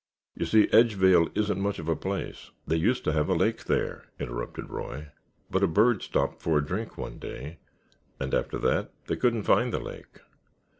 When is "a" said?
1.87-1.95, 3.29-3.35, 5.61-5.67, 6.57-6.65